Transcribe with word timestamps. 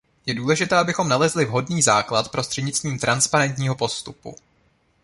Je 0.25 0.33
důležité, 0.33 0.75
abychom 0.77 1.09
nalezli 1.09 1.45
vhodný 1.45 1.81
základ 1.81 2.31
prostřednictvím 2.31 2.99
transparentního 2.99 3.75
postupu. 3.75 4.35